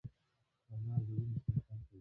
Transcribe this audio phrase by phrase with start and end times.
[0.73, 1.87] انار د وینې صفا کوي.